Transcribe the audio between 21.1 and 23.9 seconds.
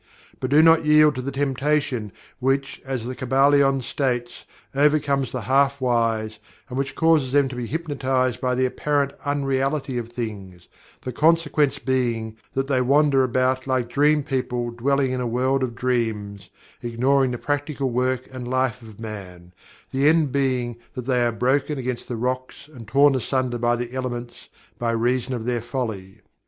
are broken against the rocks and torn asunder by